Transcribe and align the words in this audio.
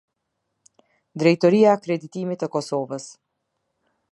Drejtoria 1.23 1.67
e 1.71 1.75
Akreditimit 1.75 2.45
e 2.47 2.51
Kosovës. 2.57 3.07